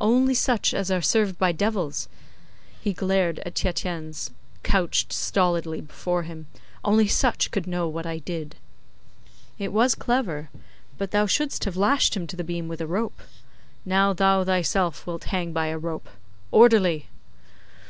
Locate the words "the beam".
12.36-12.66